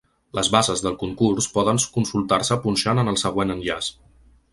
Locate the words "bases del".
0.53-0.95